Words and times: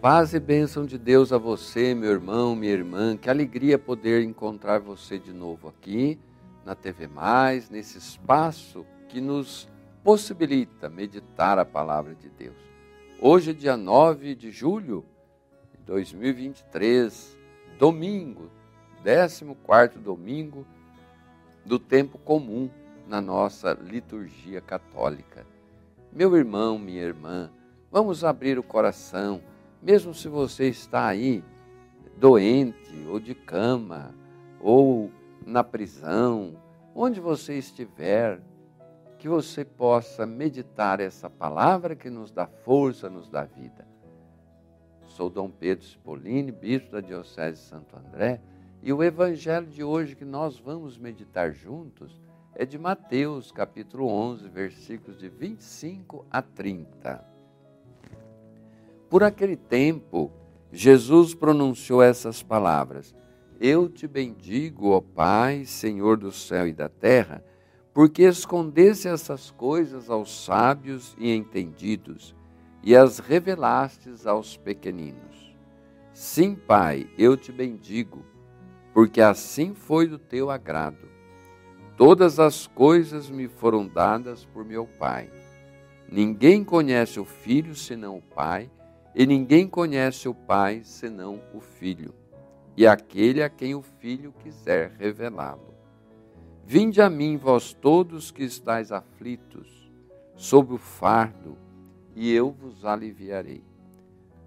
Paz 0.00 0.32
e 0.32 0.40
bênção 0.40 0.86
de 0.86 0.96
Deus 0.96 1.30
a 1.30 1.36
você, 1.36 1.94
meu 1.94 2.10
irmão, 2.10 2.56
minha 2.56 2.72
irmã. 2.72 3.18
Que 3.18 3.28
alegria 3.28 3.78
poder 3.78 4.22
encontrar 4.22 4.78
você 4.78 5.18
de 5.18 5.30
novo 5.30 5.68
aqui 5.68 6.18
na 6.64 6.74
TV 6.74 7.06
Mais, 7.06 7.68
nesse 7.68 7.98
espaço 7.98 8.86
que 9.10 9.20
nos 9.20 9.68
possibilita 10.02 10.88
meditar 10.88 11.58
a 11.58 11.66
palavra 11.66 12.14
de 12.14 12.30
Deus. 12.30 12.56
Hoje 13.20 13.50
é 13.50 13.52
dia 13.52 13.76
9 13.76 14.34
de 14.34 14.50
julho 14.50 15.04
de 15.70 15.84
2023, 15.84 17.36
domingo, 17.78 18.50
14 19.04 19.98
domingo 19.98 20.66
do 21.62 21.78
tempo 21.78 22.16
comum 22.16 22.70
na 23.06 23.20
nossa 23.20 23.74
liturgia 23.74 24.62
católica. 24.62 25.46
Meu 26.10 26.34
irmão, 26.34 26.78
minha 26.78 27.02
irmã, 27.02 27.50
vamos 27.92 28.24
abrir 28.24 28.58
o 28.58 28.62
coração 28.62 29.42
mesmo 29.82 30.12
se 30.14 30.28
você 30.28 30.68
está 30.68 31.06
aí 31.06 31.42
doente, 32.16 33.06
ou 33.08 33.18
de 33.18 33.34
cama, 33.34 34.14
ou 34.60 35.10
na 35.46 35.64
prisão, 35.64 36.54
onde 36.94 37.18
você 37.18 37.58
estiver, 37.58 38.40
que 39.18 39.28
você 39.28 39.64
possa 39.64 40.26
meditar 40.26 41.00
essa 41.00 41.28
palavra 41.28 41.96
que 41.96 42.10
nos 42.10 42.30
dá 42.30 42.46
força, 42.46 43.08
nos 43.08 43.28
dá 43.28 43.44
vida. 43.44 43.86
Sou 45.02 45.28
Dom 45.28 45.50
Pedro 45.50 45.84
Cipollini, 45.84 46.52
bispo 46.52 46.92
da 46.92 47.00
Diocese 47.00 47.60
de 47.60 47.68
Santo 47.68 47.96
André, 47.96 48.40
e 48.82 48.92
o 48.92 49.02
evangelho 49.02 49.66
de 49.66 49.84
hoje 49.84 50.14
que 50.14 50.24
nós 50.24 50.58
vamos 50.58 50.96
meditar 50.96 51.52
juntos 51.52 52.20
é 52.54 52.64
de 52.64 52.78
Mateus, 52.78 53.52
capítulo 53.52 54.06
11, 54.06 54.48
versículos 54.48 55.18
de 55.18 55.28
25 55.28 56.24
a 56.30 56.40
30. 56.40 57.39
Por 59.10 59.24
aquele 59.24 59.56
tempo, 59.56 60.30
Jesus 60.70 61.34
pronunciou 61.34 62.00
essas 62.00 62.44
palavras: 62.44 63.12
Eu 63.60 63.88
te 63.88 64.06
bendigo, 64.06 64.90
ó 64.90 65.00
Pai, 65.00 65.64
Senhor 65.64 66.16
do 66.16 66.30
céu 66.30 66.68
e 66.68 66.72
da 66.72 66.88
terra, 66.88 67.44
porque 67.92 68.22
escondesse 68.22 69.08
essas 69.08 69.50
coisas 69.50 70.08
aos 70.08 70.44
sábios 70.44 71.16
e 71.18 71.34
entendidos 71.34 72.36
e 72.84 72.94
as 72.94 73.18
revelastes 73.18 74.28
aos 74.28 74.56
pequeninos. 74.56 75.56
Sim, 76.12 76.54
Pai, 76.54 77.10
eu 77.18 77.36
te 77.36 77.50
bendigo, 77.50 78.24
porque 78.94 79.20
assim 79.20 79.74
foi 79.74 80.06
do 80.06 80.18
teu 80.20 80.50
agrado. 80.50 81.08
Todas 81.96 82.38
as 82.38 82.68
coisas 82.68 83.28
me 83.28 83.48
foram 83.48 83.88
dadas 83.88 84.44
por 84.44 84.64
meu 84.64 84.86
Pai. 84.86 85.28
Ninguém 86.08 86.62
conhece 86.62 87.18
o 87.18 87.24
Filho 87.24 87.74
senão 87.74 88.16
o 88.16 88.22
Pai 88.22 88.70
e 89.14 89.26
ninguém 89.26 89.66
conhece 89.66 90.28
o 90.28 90.34
Pai 90.34 90.82
senão 90.84 91.40
o 91.52 91.60
Filho, 91.60 92.14
e 92.76 92.86
aquele 92.86 93.42
a 93.42 93.48
quem 93.48 93.74
o 93.74 93.82
Filho 93.82 94.32
quiser 94.42 94.92
revelá-lo. 94.98 95.74
Vinde 96.64 97.02
a 97.02 97.10
mim, 97.10 97.36
vós 97.36 97.72
todos 97.72 98.30
que 98.30 98.44
estáis 98.44 98.92
aflitos, 98.92 99.90
sob 100.36 100.74
o 100.74 100.78
fardo, 100.78 101.56
e 102.14 102.32
eu 102.32 102.50
vos 102.50 102.84
aliviarei. 102.84 103.64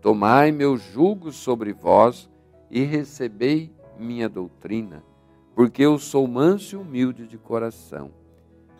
Tomai 0.00 0.50
meu 0.50 0.76
jugo 0.76 1.30
sobre 1.30 1.72
vós 1.72 2.30
e 2.70 2.82
recebei 2.82 3.70
minha 3.98 4.28
doutrina, 4.28 5.02
porque 5.54 5.82
eu 5.82 5.98
sou 5.98 6.26
manso 6.26 6.76
e 6.76 6.78
humilde 6.78 7.26
de 7.26 7.36
coração, 7.36 8.10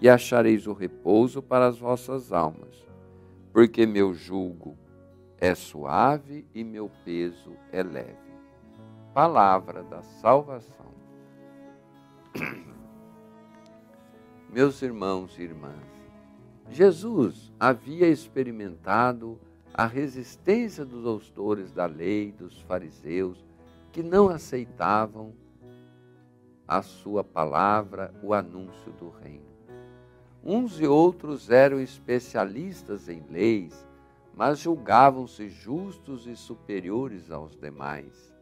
e 0.00 0.08
achareis 0.08 0.66
o 0.66 0.72
repouso 0.72 1.42
para 1.42 1.66
as 1.66 1.78
vossas 1.78 2.32
almas, 2.32 2.84
porque 3.52 3.86
meu 3.86 4.14
jugo 4.14 4.76
é 5.44 5.54
suave 5.54 6.46
e 6.54 6.64
meu 6.64 6.90
peso 7.04 7.52
é 7.70 7.82
leve. 7.82 8.16
Palavra 9.12 9.82
da 9.82 10.02
salvação. 10.02 10.94
Meus 14.50 14.80
irmãos 14.80 15.38
e 15.38 15.42
irmãs, 15.42 15.84
Jesus 16.70 17.52
havia 17.60 18.08
experimentado 18.08 19.38
a 19.74 19.84
resistência 19.84 20.82
dos 20.82 21.02
doutores 21.02 21.70
da 21.72 21.84
lei, 21.84 22.32
dos 22.32 22.62
fariseus, 22.62 23.44
que 23.92 24.02
não 24.02 24.30
aceitavam 24.30 25.34
a 26.66 26.80
sua 26.80 27.22
palavra, 27.22 28.14
o 28.22 28.32
anúncio 28.32 28.92
do 28.92 29.10
reino. 29.10 29.44
Uns 30.42 30.80
e 30.80 30.86
outros 30.86 31.50
eram 31.50 31.78
especialistas 31.80 33.10
em 33.10 33.22
leis, 33.28 33.86
mas 34.36 34.58
julgavam-se 34.58 35.48
justos 35.48 36.26
e 36.26 36.36
superiores 36.36 37.30
aos 37.30 37.56
demais. 37.56 38.34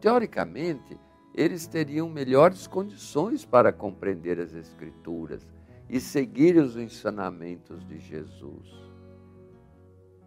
Teoricamente, 0.00 0.98
eles 1.34 1.66
teriam 1.66 2.08
melhores 2.08 2.66
condições 2.66 3.44
para 3.44 3.72
compreender 3.72 4.38
as 4.40 4.54
Escrituras 4.54 5.46
e 5.88 6.00
seguir 6.00 6.56
os 6.56 6.76
ensinamentos 6.76 7.86
de 7.86 7.98
Jesus. 7.98 8.88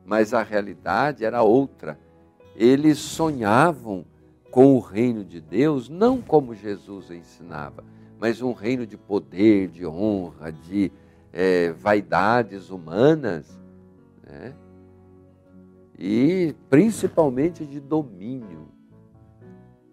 Mas 0.06 0.34
a 0.34 0.41
realidade 0.41 1.24
era 1.24 1.41
outra. 1.44 2.00
Eles 2.56 2.97
sonhavam 2.97 4.06
com 4.50 4.75
o 4.75 4.80
reino 4.80 5.24
de 5.24 5.40
Deus, 5.40 5.88
não 5.88 6.22
como 6.22 6.53
Jesus 6.53 7.09
ensinava, 7.09 7.84
mas 8.19 8.41
um 8.41 8.51
reino 8.51 8.85
de 8.85 8.97
poder, 8.97 9.69
de 9.69 9.85
honra, 9.85 10.51
de 10.51 10.91
é, 11.31 11.72
vaidades 11.72 12.69
humanas. 12.69 13.57
Né? 14.24 14.53
E 16.03 16.56
principalmente 16.67 17.63
de 17.63 17.79
domínio. 17.79 18.69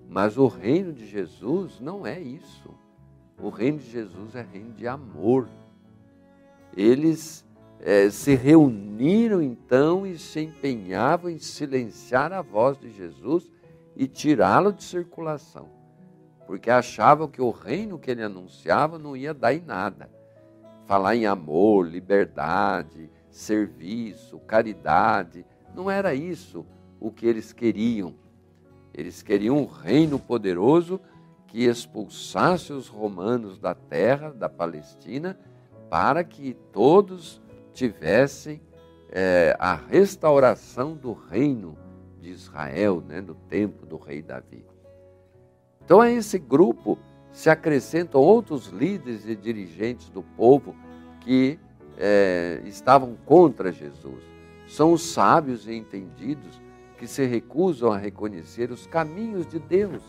Mas 0.08 0.38
o 0.38 0.46
reino 0.46 0.90
de 0.90 1.06
Jesus 1.06 1.78
não 1.80 2.06
é 2.06 2.18
isso. 2.18 2.74
O 3.38 3.50
reino 3.50 3.78
de 3.78 3.90
Jesus 3.90 4.34
é 4.34 4.40
reino 4.40 4.72
de 4.72 4.88
amor. 4.88 5.46
Eles 6.74 7.44
é, 7.78 8.08
se 8.08 8.34
reuniram 8.34 9.42
então 9.42 10.06
e 10.06 10.16
se 10.16 10.40
empenhavam 10.40 11.30
em 11.30 11.38
silenciar 11.38 12.32
a 12.32 12.40
voz 12.40 12.78
de 12.78 12.90
Jesus 12.90 13.52
e 13.94 14.08
tirá-lo 14.08 14.72
de 14.72 14.84
circulação, 14.84 15.68
porque 16.46 16.70
achavam 16.70 17.28
que 17.28 17.42
o 17.42 17.50
reino 17.50 17.98
que 17.98 18.10
ele 18.10 18.22
anunciava 18.22 18.98
não 18.98 19.14
ia 19.14 19.34
dar 19.34 19.52
em 19.52 19.60
nada. 19.60 20.10
Falar 20.86 21.16
em 21.16 21.26
amor, 21.26 21.86
liberdade, 21.86 23.10
serviço, 23.28 24.38
caridade, 24.38 25.44
não 25.78 25.88
era 25.88 26.12
isso 26.12 26.66
o 26.98 27.12
que 27.12 27.24
eles 27.24 27.52
queriam. 27.52 28.12
Eles 28.92 29.22
queriam 29.22 29.56
um 29.56 29.64
reino 29.64 30.18
poderoso 30.18 31.00
que 31.46 31.64
expulsasse 31.64 32.72
os 32.72 32.88
romanos 32.88 33.60
da 33.60 33.74
terra, 33.74 34.30
da 34.30 34.48
Palestina, 34.48 35.38
para 35.88 36.24
que 36.24 36.54
todos 36.72 37.40
tivessem 37.72 38.60
é, 39.10 39.56
a 39.58 39.74
restauração 39.74 40.94
do 40.94 41.12
reino 41.12 41.78
de 42.20 42.30
Israel, 42.30 43.00
né, 43.00 43.20
no 43.20 43.36
tempo 43.36 43.86
do 43.86 43.96
rei 43.96 44.20
Davi. 44.20 44.66
Então, 45.84 46.00
a 46.00 46.10
esse 46.10 46.40
grupo 46.40 46.98
se 47.30 47.48
acrescentam 47.48 48.20
outros 48.20 48.66
líderes 48.66 49.24
e 49.26 49.36
dirigentes 49.36 50.10
do 50.10 50.24
povo 50.24 50.74
que 51.20 51.56
é, 51.96 52.60
estavam 52.66 53.14
contra 53.24 53.70
Jesus. 53.70 54.37
São 54.68 54.92
os 54.92 55.02
sábios 55.02 55.66
e 55.66 55.74
entendidos 55.74 56.60
que 56.98 57.06
se 57.06 57.24
recusam 57.24 57.90
a 57.90 57.96
reconhecer 57.96 58.70
os 58.70 58.86
caminhos 58.86 59.46
de 59.46 59.58
Deus 59.58 60.02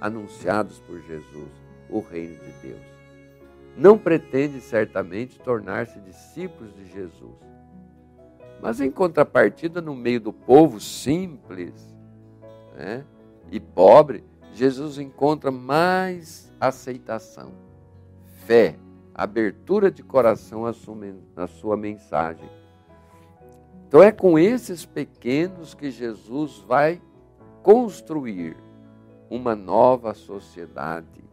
anunciados 0.00 0.80
por 0.80 1.00
Jesus, 1.02 1.50
o 1.90 2.00
reino 2.00 2.34
de 2.36 2.52
Deus. 2.62 2.80
Não 3.76 3.98
pretende 3.98 4.60
certamente 4.60 5.38
tornar-se 5.38 6.00
discípulos 6.00 6.74
de 6.74 6.86
Jesus. 6.86 7.36
Mas 8.62 8.80
em 8.80 8.90
contrapartida, 8.90 9.82
no 9.82 9.94
meio 9.94 10.20
do 10.20 10.32
povo 10.32 10.80
simples 10.80 11.74
né, 12.74 13.04
e 13.50 13.60
pobre, 13.60 14.24
Jesus 14.54 14.98
encontra 14.98 15.50
mais 15.50 16.50
aceitação, 16.58 17.52
fé, 18.46 18.78
abertura 19.14 19.90
de 19.90 20.02
coração 20.02 20.64
à 20.64 20.72
sua, 20.72 21.76
mensagem 21.76 22.48
então 23.96 24.04
é 24.04 24.12
com 24.12 24.38
esses 24.38 24.84
pequenos 24.84 25.72
que 25.72 25.90
Jesus 25.90 26.58
vai 26.68 27.00
construir 27.62 28.54
uma 29.30 29.56
nova 29.56 30.12
sociedade 30.12 31.24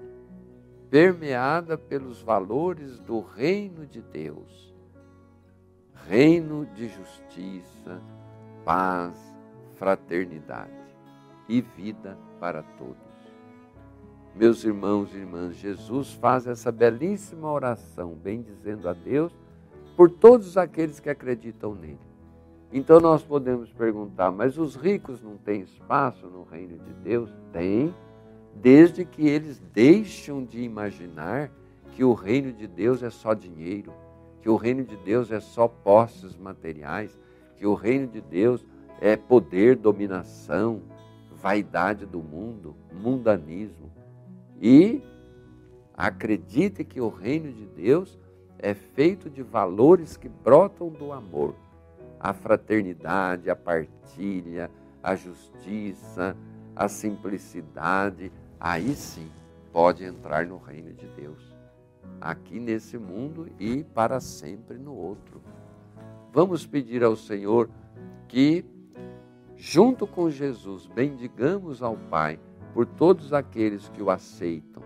permeada 0.89 1.77
pelos 1.77 2.21
valores 2.21 3.01
do 3.01 3.19
reino 3.19 3.86
de 3.86 4.01
Deus. 4.01 4.74
Reino 6.07 6.65
de 6.68 6.88
justiça, 6.88 8.01
paz, 8.63 9.13
fraternidade 9.75 10.71
e 11.50 11.60
vida 11.60 12.18
para 12.39 12.63
todos. 12.63 12.95
Meus 14.33 14.63
irmãos 14.63 15.13
e 15.13 15.18
irmãs, 15.18 15.57
Jesus 15.57 16.13
faz 16.13 16.48
essa 16.48 16.71
belíssima 16.71 17.51
oração, 17.51 18.13
bem 18.13 18.42
dizendo 18.42 18.88
a 18.88 18.94
Deus, 18.94 19.36
por 19.98 20.10
todos 20.10 20.56
aqueles 20.56 21.01
que 21.01 21.10
acreditam 21.10 21.75
nele 21.75 22.12
Então 22.75 23.00
nós 23.00 23.22
podemos 23.22 23.72
perguntar, 23.72 24.31
mas 24.31 24.58
os 24.58 24.75
ricos 24.75 25.22
não 25.22 25.38
têm 25.38 25.62
espaço 25.62 26.25
no 26.25 26.42
reino 26.42 26.80
de 26.80 26.92
Deus? 27.04 27.30
Tem, 27.52 27.94
desde 28.56 29.06
que 29.06 29.28
eles 29.28 29.62
deixam 29.72 30.44
de 30.44 30.64
imaginar 30.64 31.52
que 31.92 32.04
o 32.04 32.14
reino 32.14 32.52
de 32.52 32.66
Deus 32.66 33.04
é 33.04 33.12
só 33.12 33.36
dinheiro, 33.36 33.94
que 34.42 34.50
o 34.50 34.56
reino 34.56 34.84
de 34.84 34.98
Deus 34.98 35.31
é 35.31 35.40
só 35.40 35.68
posses 35.68 36.36
materiais, 36.36 37.16
que 37.58 37.68
o 37.68 37.75
reino 37.75 38.08
de 38.08 38.20
Deus 38.22 38.66
é 39.00 39.16
poder, 39.16 39.75
dominação, 39.75 40.81
vaidade 41.31 42.08
do 42.08 42.24
mundo, 42.24 42.75
mundanismo. 42.92 43.92
E 44.60 45.00
acredite 45.96 46.84
que 46.84 47.00
o 47.00 47.10
reino 47.10 47.54
de 47.54 47.68
Deus 47.68 48.18
é 48.58 48.74
feito 48.74 49.30
de 49.30 49.44
valores 49.44 50.18
que 50.18 50.28
brotam 50.28 50.90
do 50.90 51.12
amor 51.12 51.54
a 52.24 52.31
fraternidade, 52.31 53.50
a 53.50 53.56
partilha, 53.56 54.72
a 55.04 55.14
justiça, 55.14 56.38
a 56.74 56.88
simplicidade, 56.88 58.31
aí 58.58 58.96
sim 58.96 59.30
pode 59.74 60.06
entrar 60.06 60.46
no 60.46 60.58
reino 60.58 60.94
de 60.94 61.06
Deus, 61.10 61.54
aqui 62.22 62.62
nesse 62.62 62.98
mundo 62.98 63.50
e 63.60 63.84
para 63.84 64.22
sempre 64.22 64.78
no 64.78 64.96
outro. 64.96 65.42
Vamos 66.31 66.66
pedir 66.66 67.04
ao 67.04 67.18
Senhor 67.18 67.70
que, 68.30 68.64
junto 69.58 70.08
com 70.08 70.30
Jesus, 70.30 70.88
bendigamos 70.88 71.84
ao 71.84 71.98
Pai 71.98 72.40
por 72.74 72.86
todos 72.86 73.34
aqueles 73.34 73.90
que 73.90 74.02
o 74.02 74.10
aceitam, 74.10 74.81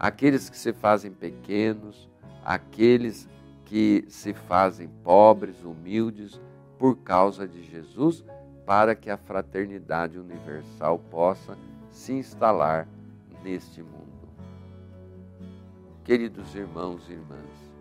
aqueles 0.00 0.48
que 0.48 0.56
se 0.56 0.72
fazem 0.72 1.12
pequenos, 1.12 2.08
aqueles 2.42 3.28
que 3.66 4.06
se 4.08 4.32
fazem 4.32 4.88
pobres, 5.02 5.62
humildes, 5.62 6.40
por 6.78 6.96
causa 6.98 7.46
de 7.46 7.62
Jesus, 7.62 8.24
para 8.66 8.94
que 8.94 9.10
a 9.10 9.16
fraternidade 9.16 10.18
universal 10.18 10.98
possa 11.10 11.56
se 11.90 12.12
instalar 12.12 12.88
neste 13.42 13.82
mundo. 13.82 14.04
Queridos 16.02 16.54
irmãos 16.54 17.08
e 17.08 17.12
irmãs, 17.12 17.72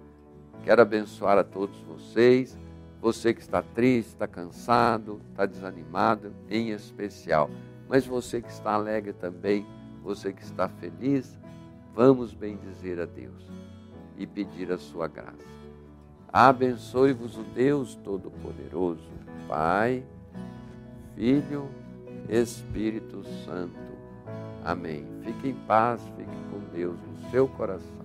quero 0.63 0.81
abençoar 0.81 1.37
a 1.37 1.43
todos 1.43 1.77
vocês, 1.81 2.57
você 3.01 3.33
que 3.33 3.41
está 3.41 3.61
triste, 3.61 4.09
está 4.09 4.27
cansado, 4.27 5.19
está 5.29 5.45
desanimado, 5.45 6.33
em 6.49 6.69
especial, 6.69 7.49
mas 7.89 8.05
você 8.05 8.41
que 8.41 8.49
está 8.49 8.73
alegre 8.73 9.11
também, 9.13 9.65
você 10.01 10.31
que 10.31 10.41
está 10.41 10.69
feliz, 10.69 11.37
vamos 11.93 12.33
bendizer 12.33 12.99
a 12.99 13.05
Deus 13.05 13.45
e 14.17 14.25
pedir 14.25 14.71
a 14.71 14.77
sua 14.77 15.07
graça. 15.07 15.62
Abençoe-vos 16.33 17.37
o 17.37 17.43
Deus 17.43 17.93
Todo-Poderoso, 17.93 19.07
Pai, 19.47 20.03
Filho, 21.15 21.69
Espírito 22.27 23.23
Santo. 23.45 23.77
Amém. 24.65 25.05
Fique 25.23 25.49
em 25.49 25.53
paz, 25.67 26.01
fique 26.17 26.35
com 26.49 26.59
Deus 26.75 26.97
no 26.97 27.29
seu 27.29 27.47
coração. 27.47 28.02